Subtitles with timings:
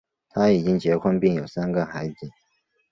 [0.29, 2.31] 他已经结婚并有三个孩子。